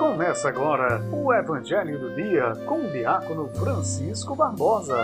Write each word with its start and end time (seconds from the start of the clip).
Começa 0.00 0.48
agora 0.48 1.00
o 1.12 1.32
Evangelho 1.32 1.98
do 1.98 2.14
Dia 2.14 2.52
com 2.66 2.86
o 2.86 2.90
diácono 2.90 3.48
Francisco 3.48 4.34
Barbosa. 4.34 4.96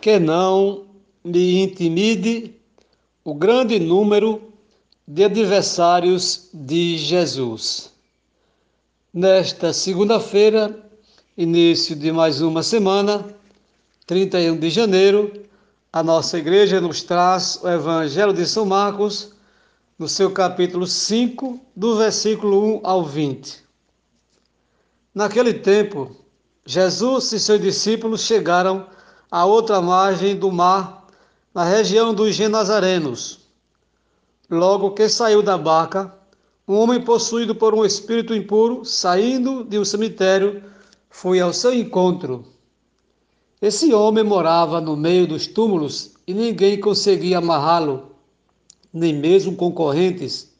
Que 0.00 0.18
não 0.18 0.86
me 1.24 1.62
intimide 1.62 2.54
o 3.24 3.34
grande 3.34 3.80
número 3.80 4.52
de 5.08 5.24
adversários 5.24 6.48
de 6.54 6.96
Jesus. 6.96 7.92
Nesta 9.12 9.72
segunda-feira, 9.72 10.85
início 11.36 11.94
de 11.94 12.10
mais 12.10 12.40
uma 12.40 12.62
semana, 12.62 13.26
31 14.06 14.56
de 14.56 14.70
janeiro, 14.70 15.30
a 15.92 16.02
nossa 16.02 16.38
igreja 16.38 16.80
nos 16.80 17.02
traz 17.02 17.60
o 17.62 17.68
Evangelho 17.68 18.32
de 18.32 18.46
São 18.46 18.64
Marcos, 18.64 19.34
no 19.98 20.08
seu 20.08 20.30
capítulo 20.30 20.86
5, 20.86 21.60
do 21.76 21.98
versículo 21.98 22.78
1 22.78 22.80
ao 22.82 23.04
20. 23.04 23.62
Naquele 25.14 25.52
tempo, 25.52 26.16
Jesus 26.64 27.32
e 27.32 27.38
seus 27.38 27.60
discípulos 27.60 28.22
chegaram 28.22 28.86
à 29.30 29.44
outra 29.44 29.82
margem 29.82 30.34
do 30.34 30.50
mar, 30.50 31.06
na 31.52 31.64
região 31.64 32.14
dos 32.14 32.34
Genazarenos. 32.34 33.40
Logo 34.48 34.92
que 34.92 35.06
saiu 35.06 35.42
da 35.42 35.58
barca, 35.58 36.14
um 36.66 36.76
homem 36.76 37.00
possuído 37.02 37.54
por 37.54 37.74
um 37.74 37.84
espírito 37.84 38.34
impuro, 38.34 38.86
saindo 38.86 39.64
de 39.64 39.78
um 39.78 39.84
cemitério, 39.84 40.62
foi 41.18 41.40
ao 41.40 41.50
seu 41.50 41.72
encontro. 41.72 42.44
Esse 43.62 43.94
homem 43.94 44.22
morava 44.22 44.82
no 44.82 44.94
meio 44.94 45.26
dos 45.26 45.46
túmulos 45.46 46.12
e 46.26 46.34
ninguém 46.34 46.78
conseguia 46.78 47.38
amarrá-lo, 47.38 48.14
nem 48.92 49.14
mesmo 49.14 49.56
com 49.56 49.72
correntes. 49.72 50.52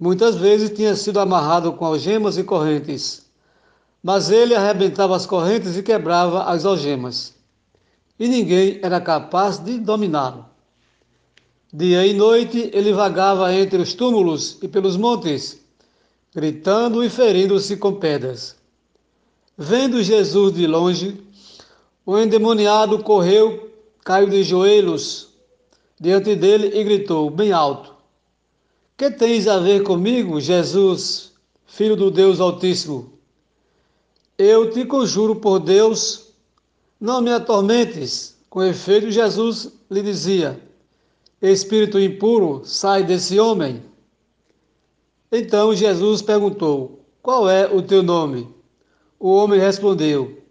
Muitas 0.00 0.36
vezes 0.36 0.70
tinha 0.70 0.96
sido 0.96 1.20
amarrado 1.20 1.74
com 1.74 1.84
algemas 1.84 2.38
e 2.38 2.44
correntes, 2.44 3.26
mas 4.02 4.30
ele 4.30 4.54
arrebentava 4.54 5.14
as 5.14 5.26
correntes 5.26 5.76
e 5.76 5.82
quebrava 5.82 6.44
as 6.44 6.64
algemas, 6.64 7.34
e 8.18 8.26
ninguém 8.26 8.78
era 8.82 8.98
capaz 9.02 9.58
de 9.58 9.78
dominá-lo. 9.78 10.46
Dia 11.70 12.06
e 12.06 12.14
noite 12.14 12.70
ele 12.72 12.94
vagava 12.94 13.52
entre 13.52 13.82
os 13.82 13.92
túmulos 13.92 14.56
e 14.62 14.66
pelos 14.66 14.96
montes, 14.96 15.60
gritando 16.34 17.04
e 17.04 17.10
ferindo-se 17.10 17.76
com 17.76 17.96
pedras. 17.96 18.57
Vendo 19.60 20.00
Jesus 20.04 20.54
de 20.54 20.68
longe, 20.68 21.20
o 22.06 22.16
endemoniado 22.16 23.02
correu, 23.02 23.72
caiu 24.04 24.28
de 24.28 24.44
joelhos 24.44 25.30
diante 26.00 26.36
dele 26.36 26.78
e 26.78 26.84
gritou 26.84 27.28
bem 27.28 27.50
alto: 27.50 27.92
Que 28.96 29.10
tens 29.10 29.48
a 29.48 29.58
ver 29.58 29.82
comigo, 29.82 30.40
Jesus, 30.40 31.32
filho 31.66 31.96
do 31.96 32.08
Deus 32.08 32.38
Altíssimo? 32.38 33.14
Eu 34.38 34.70
te 34.70 34.84
conjuro 34.84 35.34
por 35.34 35.58
Deus, 35.58 36.28
não 37.00 37.20
me 37.20 37.32
atormentes. 37.32 38.38
Com 38.48 38.62
efeito, 38.62 39.10
Jesus 39.10 39.72
lhe 39.90 40.02
dizia: 40.02 40.62
Espírito 41.42 41.98
impuro, 41.98 42.62
sai 42.64 43.02
desse 43.02 43.40
homem. 43.40 43.82
Então 45.32 45.74
Jesus 45.74 46.22
perguntou: 46.22 47.04
Qual 47.20 47.50
é 47.50 47.66
o 47.66 47.82
teu 47.82 48.04
nome? 48.04 48.56
O 49.18 49.34
homem 49.34 49.58
respondeu: 49.58 50.42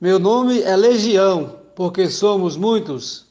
Meu 0.00 0.18
nome 0.18 0.62
é 0.62 0.76
Legião, 0.76 1.58
porque 1.74 2.08
somos 2.08 2.56
muitos. 2.56 3.26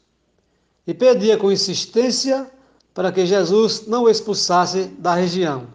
E 0.86 0.94
pedia 0.94 1.38
com 1.38 1.52
insistência 1.52 2.50
para 2.94 3.12
que 3.12 3.26
Jesus 3.26 3.88
não 3.88 4.04
o 4.04 4.10
expulsasse 4.10 4.86
da 5.00 5.16
região. 5.16 5.68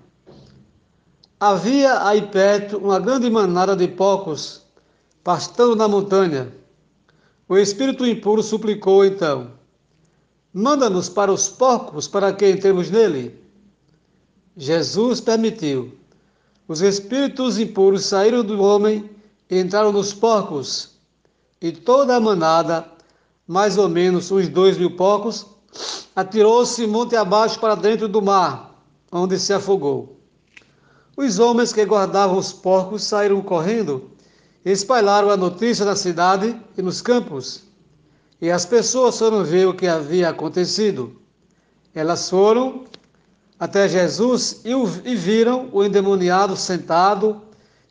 Havia 1.39 2.07
aí 2.07 2.23
perto 2.23 2.77
uma 2.77 2.99
grande 2.99 3.31
manada 3.31 3.75
de 3.75 3.89
porcos 3.89 4.63
pastando 5.25 5.75
na 5.75 5.89
montanha. 5.89 6.53
O 7.49 7.57
espírito 7.57 8.07
impuro 8.07 8.43
suplicou 8.43 9.05
então: 9.05 9.53
Manda-nos 10.53 11.09
para 11.09 11.33
os 11.33 11.49
porcos 11.49 12.07
para 12.07 12.33
que 12.33 12.51
entremos 12.51 12.91
nele. 12.91 13.39
Jesus 14.57 15.21
permitiu. 15.21 16.00
Os 16.71 16.81
espíritos 16.83 17.59
impuros 17.59 18.05
saíram 18.05 18.45
do 18.45 18.63
homem 18.63 19.11
e 19.51 19.59
entraram 19.59 19.91
nos 19.91 20.15
porcos. 20.15 20.91
E 21.61 21.73
toda 21.73 22.15
a 22.15 22.21
manada, 22.21 22.87
mais 23.45 23.77
ou 23.77 23.89
menos 23.89 24.31
uns 24.31 24.47
dois 24.47 24.79
mil 24.79 24.95
porcos, 24.95 25.47
atirou-se 26.15 26.87
monte 26.87 27.17
abaixo 27.17 27.59
para 27.59 27.75
dentro 27.75 28.07
do 28.07 28.23
mar, 28.23 28.81
onde 29.11 29.37
se 29.37 29.53
afogou. 29.53 30.21
Os 31.17 31.41
homens 31.41 31.73
que 31.73 31.85
guardavam 31.85 32.39
os 32.39 32.53
porcos 32.53 33.03
saíram 33.03 33.43
correndo 33.43 34.09
e 34.65 34.71
espalharam 34.71 35.29
a 35.29 35.37
notícia 35.37 35.85
na 35.85 35.97
cidade 35.97 36.57
e 36.79 36.83
nos 36.83 37.03
campos. 37.03 37.65
E 38.41 38.49
as 38.49 38.65
pessoas 38.65 39.19
foram 39.19 39.43
ver 39.43 39.67
o 39.67 39.75
que 39.75 39.89
havia 39.89 40.29
acontecido. 40.29 41.21
Elas 41.93 42.31
foram 42.31 42.85
até 43.61 43.87
Jesus 43.87 44.63
e, 44.65 44.75
o, 44.75 44.91
e 45.05 45.15
viram 45.15 45.69
o 45.71 45.85
endemoniado 45.85 46.57
sentado, 46.57 47.43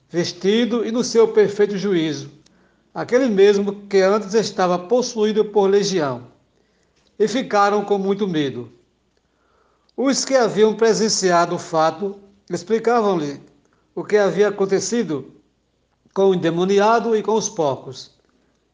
vestido 0.10 0.84
e 0.84 0.92
no 0.92 1.04
seu 1.04 1.28
perfeito 1.28 1.78
juízo, 1.78 2.32
aquele 2.92 3.30
mesmo 3.30 3.84
que 3.88 4.02
antes 4.02 4.34
estava 4.34 4.80
possuído 4.80 5.46
por 5.46 5.70
legião. 5.70 6.24
E 7.20 7.28
ficaram 7.28 7.86
com 7.86 8.00
muito 8.00 8.28
medo. 8.28 8.72
Os 9.96 10.26
que 10.26 10.34
haviam 10.36 10.74
presenciado 10.74 11.56
o 11.56 11.60
fato 11.60 12.18
explicavam-lhe 12.50 13.40
o 13.94 14.04
que 14.04 14.18
havia 14.18 14.48
acontecido 14.48 15.32
com 16.14 16.30
o 16.30 16.34
endemoniado 16.34 17.16
e 17.16 17.22
com 17.22 17.34
os 17.34 17.48
porcos. 17.48 18.18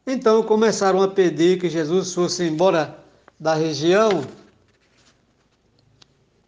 Então 0.07 0.43
começaram 0.43 1.01
a 1.01 1.07
pedir 1.07 1.59
que 1.59 1.67
Jesus 1.67 2.13
fosse 2.13 2.43
embora 2.43 3.03
da 3.39 3.53
região. 3.53 4.23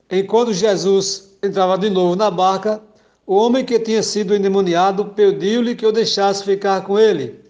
Enquanto 0.10 0.54
Jesus 0.54 1.38
entrava 1.44 1.78
de 1.78 1.90
novo 1.90 2.16
na 2.16 2.32
barca, 2.32 2.82
o 3.26 3.36
homem 3.36 3.66
que 3.66 3.80
tinha 3.80 4.02
sido 4.02 4.36
endemoniado 4.36 5.06
pediu-lhe 5.06 5.76
que 5.76 5.86
o 5.86 5.92
deixasse 5.92 6.44
ficar 6.44 6.82
com 6.84 6.98
ele. 6.98 7.42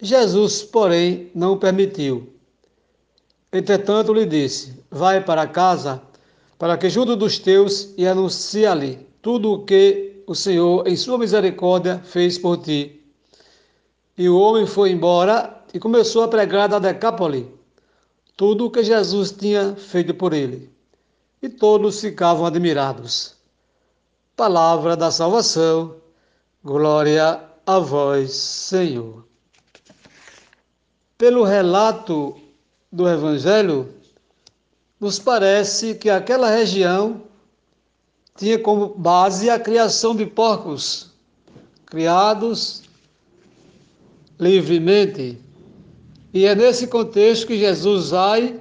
Jesus, 0.00 0.62
porém, 0.62 1.30
não 1.34 1.56
permitiu. 1.56 2.32
Entretanto, 3.52 4.12
lhe 4.12 4.26
disse: 4.26 4.74
Vai 4.90 5.22
para 5.22 5.46
casa, 5.46 6.02
para 6.58 6.76
que 6.76 6.90
junto 6.90 7.16
dos 7.16 7.38
teus 7.38 7.94
e 7.96 8.06
anuncie-lhe 8.06 9.06
tudo 9.22 9.52
o 9.52 9.64
que 9.64 10.22
o 10.26 10.34
Senhor, 10.34 10.86
em 10.86 10.96
sua 10.96 11.18
misericórdia, 11.18 12.00
fez 12.04 12.36
por 12.36 12.58
ti. 12.58 13.00
E 14.16 14.28
o 14.28 14.38
homem 14.38 14.66
foi 14.66 14.90
embora 14.90 15.62
e 15.72 15.78
começou 15.78 16.22
a 16.22 16.28
pregar 16.28 16.68
da 16.68 16.78
Decápole 16.78 17.48
tudo 18.36 18.66
o 18.66 18.70
que 18.70 18.82
Jesus 18.82 19.30
tinha 19.30 19.76
feito 19.76 20.14
por 20.14 20.32
ele. 20.32 20.71
E 21.42 21.48
todos 21.48 22.00
ficavam 22.00 22.46
admirados. 22.46 23.34
Palavra 24.36 24.96
da 24.96 25.10
salvação, 25.10 25.96
glória 26.62 27.42
a 27.66 27.78
vós, 27.80 28.32
Senhor. 28.32 29.26
Pelo 31.18 31.42
relato 31.42 32.36
do 32.92 33.08
Evangelho, 33.08 33.92
nos 35.00 35.18
parece 35.18 35.96
que 35.96 36.08
aquela 36.08 36.48
região 36.48 37.22
tinha 38.36 38.58
como 38.58 38.88
base 38.94 39.50
a 39.50 39.58
criação 39.58 40.14
de 40.14 40.24
porcos, 40.24 41.10
criados 41.86 42.82
livremente. 44.38 45.38
E 46.32 46.46
é 46.46 46.54
nesse 46.54 46.86
contexto 46.86 47.48
que 47.48 47.58
Jesus 47.58 48.10
vai 48.10 48.60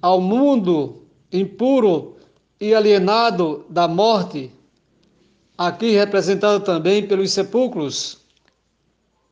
ao 0.00 0.20
mundo 0.20 1.02
impuro 1.32 2.16
e 2.60 2.74
alienado 2.74 3.64
da 3.70 3.88
morte, 3.88 4.52
aqui 5.56 5.92
representado 5.92 6.62
também 6.62 7.06
pelos 7.06 7.32
sepulcros, 7.32 8.18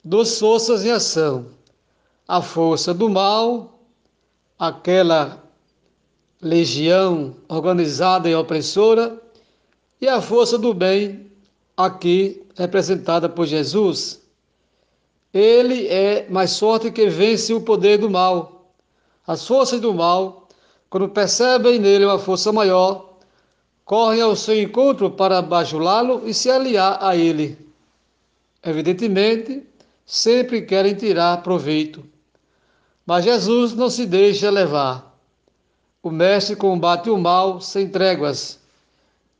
dos 0.02 0.38
forças 0.38 0.84
em 0.84 0.90
ação. 0.90 1.46
A 2.26 2.40
força 2.40 2.94
do 2.94 3.08
mal, 3.08 3.80
aquela 4.58 5.42
legião 6.40 7.36
organizada 7.48 8.28
e 8.28 8.34
opressora, 8.34 9.20
e 10.00 10.08
a 10.08 10.20
força 10.20 10.56
do 10.56 10.72
bem, 10.72 11.30
aqui 11.76 12.42
representada 12.56 13.28
por 13.28 13.46
Jesus, 13.46 14.22
ele 15.32 15.86
é 15.88 16.26
mais 16.30 16.58
forte 16.58 16.90
que 16.90 17.08
vence 17.08 17.52
o 17.52 17.60
poder 17.60 17.98
do 17.98 18.08
mal. 18.08 18.72
As 19.26 19.46
forças 19.46 19.80
do 19.80 19.92
mal, 19.92 20.48
quando 20.88 21.08
percebem 21.08 21.78
nele 21.78 22.06
uma 22.06 22.18
força 22.18 22.50
maior, 22.50 23.07
correm 23.88 24.20
ao 24.20 24.36
seu 24.36 24.60
encontro 24.60 25.10
para 25.10 25.40
bajulá-lo 25.40 26.28
e 26.28 26.34
se 26.34 26.50
aliar 26.50 26.98
a 27.00 27.16
ele. 27.16 27.58
evidentemente, 28.62 29.66
sempre 30.04 30.60
querem 30.60 30.94
tirar 30.94 31.42
proveito. 31.42 32.04
Mas 33.06 33.24
Jesus 33.24 33.72
não 33.72 33.88
se 33.88 34.04
deixa 34.04 34.50
levar. 34.50 35.18
O 36.02 36.10
Mestre 36.10 36.54
combate 36.54 37.08
o 37.08 37.16
mal 37.16 37.62
sem 37.62 37.88
tréguas. 37.88 38.60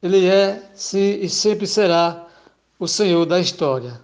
Ele 0.03 0.27
é, 0.27 0.62
sim, 0.73 1.19
e 1.21 1.29
sempre 1.29 1.67
será 1.67 2.27
o 2.79 2.89
Senhor 2.89 3.27
da 3.27 3.39
história. 3.39 4.01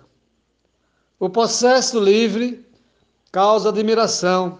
O 1.18 1.30
processo 1.30 1.98
livre 1.98 2.62
causa 3.32 3.70
admiração, 3.70 4.58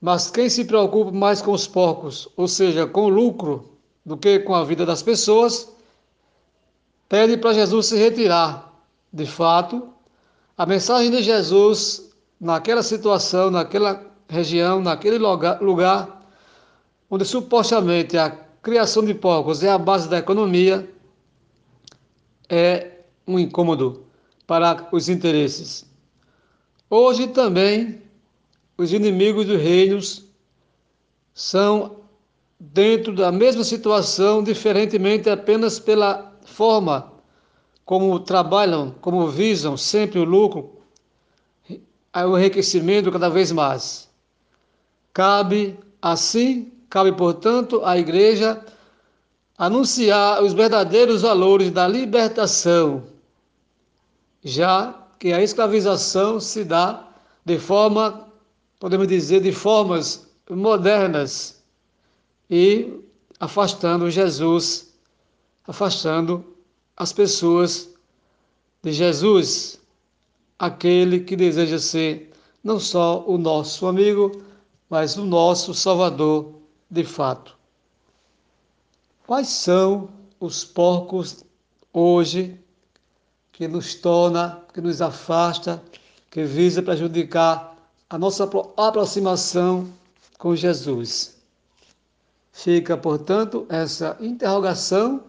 mas 0.00 0.30
quem 0.30 0.48
se 0.48 0.64
preocupa 0.64 1.12
mais 1.12 1.42
com 1.42 1.52
os 1.52 1.66
porcos, 1.66 2.30
ou 2.34 2.48
seja, 2.48 2.86
com 2.86 3.02
o 3.02 3.08
lucro, 3.10 3.71
do 4.04 4.16
que 4.16 4.40
com 4.40 4.54
a 4.54 4.64
vida 4.64 4.84
das 4.84 5.02
pessoas, 5.02 5.72
pede 7.08 7.36
para 7.36 7.54
Jesus 7.54 7.86
se 7.86 7.96
retirar. 7.96 8.72
De 9.12 9.26
fato, 9.26 9.92
a 10.56 10.64
mensagem 10.66 11.10
de 11.10 11.22
Jesus 11.22 12.10
naquela 12.40 12.82
situação, 12.82 13.50
naquela 13.50 14.04
região, 14.28 14.80
naquele 14.80 15.18
lugar, 15.18 16.22
onde 17.10 17.24
supostamente 17.24 18.16
a 18.16 18.30
criação 18.62 19.04
de 19.04 19.14
porcos 19.14 19.62
é 19.62 19.68
a 19.68 19.78
base 19.78 20.08
da 20.08 20.18
economia, 20.18 20.88
é 22.48 23.00
um 23.26 23.38
incômodo 23.38 24.06
para 24.46 24.88
os 24.92 25.08
interesses. 25.08 25.84
Hoje 26.88 27.28
também 27.28 28.02
os 28.76 28.92
inimigos 28.92 29.46
dos 29.46 29.60
reinos 29.60 30.24
são 31.34 32.01
dentro 32.70 33.12
da 33.12 33.32
mesma 33.32 33.64
situação, 33.64 34.40
diferentemente 34.40 35.28
apenas 35.28 35.80
pela 35.80 36.32
forma 36.44 37.12
como 37.84 38.20
trabalham, 38.20 38.94
como 39.00 39.26
visam 39.26 39.76
sempre 39.76 40.20
o 40.20 40.24
lucro, 40.24 40.78
o 42.14 42.38
enriquecimento 42.38 43.10
cada 43.10 43.28
vez 43.28 43.50
mais. 43.50 44.08
Cabe, 45.12 45.76
assim, 46.00 46.70
cabe, 46.88 47.10
portanto, 47.12 47.84
à 47.84 47.98
Igreja 47.98 48.64
anunciar 49.58 50.40
os 50.42 50.52
verdadeiros 50.52 51.22
valores 51.22 51.72
da 51.72 51.88
libertação, 51.88 53.02
já 54.44 54.94
que 55.18 55.32
a 55.32 55.42
escravização 55.42 56.38
se 56.38 56.62
dá 56.62 57.08
de 57.44 57.58
forma, 57.58 58.28
podemos 58.78 59.08
dizer, 59.08 59.40
de 59.40 59.50
formas 59.50 60.28
modernas 60.48 61.61
e 62.48 63.00
afastando 63.38 64.10
Jesus, 64.10 64.92
afastando 65.66 66.44
as 66.96 67.12
pessoas 67.12 67.88
de 68.82 68.92
Jesus, 68.92 69.80
aquele 70.58 71.20
que 71.20 71.36
deseja 71.36 71.78
ser 71.78 72.32
não 72.62 72.78
só 72.78 73.24
o 73.26 73.38
nosso 73.38 73.86
amigo, 73.86 74.42
mas 74.88 75.16
o 75.16 75.24
nosso 75.24 75.74
Salvador 75.74 76.54
de 76.90 77.04
fato. 77.04 77.56
Quais 79.26 79.48
são 79.48 80.10
os 80.38 80.64
porcos 80.64 81.44
hoje 81.92 82.60
que 83.50 83.66
nos 83.66 83.94
torna, 83.94 84.62
que 84.72 84.80
nos 84.80 85.00
afasta, 85.00 85.82
que 86.30 86.44
visa 86.44 86.82
prejudicar 86.82 87.76
a 88.08 88.18
nossa 88.18 88.48
aproximação 88.76 89.90
com 90.38 90.54
Jesus? 90.54 91.41
Fica, 92.52 92.96
portanto, 92.96 93.66
essa 93.68 94.16
interrogação 94.20 95.24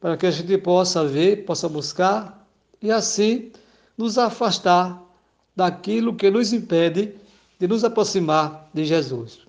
para 0.00 0.16
que 0.16 0.26
a 0.26 0.30
gente 0.30 0.56
possa 0.58 1.04
ver, 1.04 1.44
possa 1.44 1.68
buscar 1.68 2.46
e 2.80 2.92
assim 2.92 3.50
nos 3.98 4.16
afastar 4.16 5.02
daquilo 5.54 6.14
que 6.14 6.30
nos 6.30 6.52
impede 6.52 7.14
de 7.58 7.66
nos 7.66 7.82
aproximar 7.82 8.68
de 8.72 8.84
Jesus. 8.84 9.40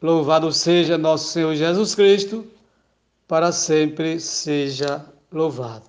Louvado 0.00 0.52
seja 0.52 0.96
nosso 0.96 1.28
Senhor 1.28 1.54
Jesus 1.54 1.94
Cristo, 1.94 2.46
para 3.26 3.50
sempre 3.50 4.20
seja 4.20 5.04
louvado. 5.32 5.84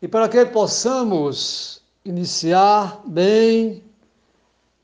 E 0.00 0.06
para 0.06 0.28
que 0.28 0.44
possamos 0.46 1.80
iniciar 2.04 3.00
bem 3.06 3.82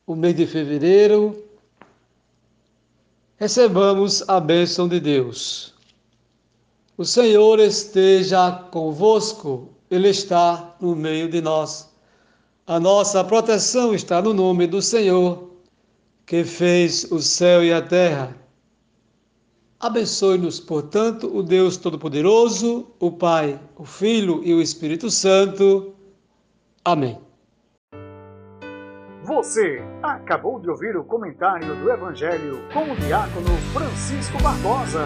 o 0.06 0.14
mês 0.14 0.34
de 0.34 0.46
fevereiro, 0.46 1.44
recebamos 3.38 4.28
a 4.28 4.40
bênção 4.40 4.88
de 4.88 4.98
Deus. 4.98 5.72
O 6.96 7.04
Senhor 7.04 7.60
esteja 7.60 8.50
convosco, 8.50 9.68
Ele 9.88 10.08
está 10.08 10.76
no 10.80 10.96
meio 10.96 11.30
de 11.30 11.40
nós. 11.40 11.88
A 12.66 12.80
nossa 12.80 13.22
proteção 13.22 13.94
está 13.94 14.20
no 14.20 14.34
nome 14.34 14.66
do 14.66 14.82
Senhor, 14.82 15.50
que 16.26 16.44
fez 16.44 17.04
o 17.10 17.22
céu 17.22 17.64
e 17.64 17.72
a 17.72 17.80
terra. 17.80 18.36
Abençoe-nos, 19.80 20.58
portanto, 20.58 21.30
o 21.32 21.40
Deus 21.40 21.76
Todo-Poderoso, 21.76 22.88
o 22.98 23.12
Pai, 23.12 23.58
o 23.76 23.84
Filho 23.84 24.42
e 24.44 24.52
o 24.52 24.60
Espírito 24.60 25.08
Santo. 25.08 25.94
Amém. 26.84 27.27
Você 29.28 29.82
acabou 30.02 30.58
de 30.58 30.70
ouvir 30.70 30.96
o 30.96 31.04
comentário 31.04 31.76
do 31.76 31.92
Evangelho 31.92 32.62
com 32.72 32.90
o 32.90 32.96
diácono 32.96 33.54
Francisco 33.74 34.42
Barbosa. 34.42 35.04